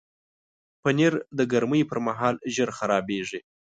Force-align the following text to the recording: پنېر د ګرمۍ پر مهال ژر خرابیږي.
پنېر 0.81 1.13
د 1.37 1.39
ګرمۍ 1.51 1.81
پر 1.89 1.99
مهال 2.07 2.35
ژر 2.53 2.69
خرابیږي. 2.77 3.39